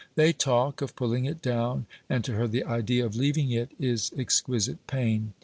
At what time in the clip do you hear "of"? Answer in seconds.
0.81-0.95, 3.05-3.15